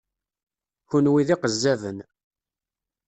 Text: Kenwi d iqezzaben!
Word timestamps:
Kenwi 0.89 1.23
d 1.27 1.29
iqezzaben! 1.35 1.97